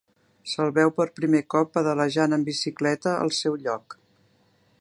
Se'l 0.53 0.71
veu 0.77 0.93
per 1.01 1.05
primer 1.19 1.43
cop 1.55 1.69
pedalejant 1.79 2.35
en 2.39 2.49
bicicleta 2.51 3.15
al 3.19 3.33
seu 3.43 3.63
lloc. 3.67 4.01